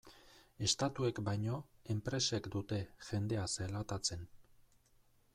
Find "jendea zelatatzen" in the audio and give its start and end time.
3.09-4.25